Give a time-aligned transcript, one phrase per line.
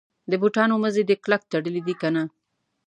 [0.29, 2.23] د بوټانو مزي دي کلک تړلي دي کنه.